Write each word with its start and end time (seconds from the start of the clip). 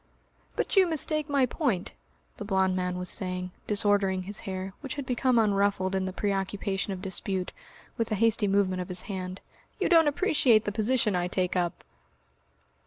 "But 0.55 0.75
you 0.75 0.87
mistake 0.87 1.29
my 1.29 1.45
point," 1.45 1.91
the 2.37 2.43
blond 2.43 2.75
man 2.75 2.97
was 2.97 3.07
saying, 3.07 3.51
disordering 3.67 4.23
his 4.23 4.39
hair 4.49 4.73
which 4.81 4.95
had 4.95 5.05
become 5.05 5.37
unruffled 5.37 5.93
in 5.93 6.05
the 6.05 6.11
preoccupation 6.11 6.91
of 6.91 7.03
dispute 7.03 7.53
with 7.97 8.11
a 8.11 8.15
hasty 8.15 8.47
movement 8.47 8.81
of 8.81 8.89
his 8.89 9.03
hand, 9.03 9.41
"you 9.79 9.87
don't 9.89 10.07
appreciate 10.07 10.65
the 10.65 10.71
position 10.71 11.15
I 11.15 11.27
take 11.27 11.55
up.") 11.55 11.83